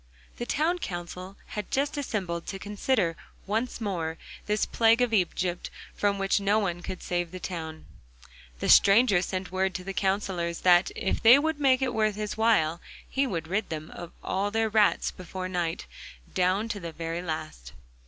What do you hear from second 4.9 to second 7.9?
of Egypt, from which no one could save the town.